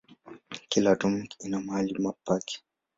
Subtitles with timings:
[0.69, 1.93] Kila atomu ina mahali
[2.25, 2.57] pake.